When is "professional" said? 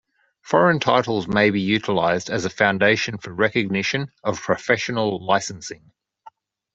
4.41-5.23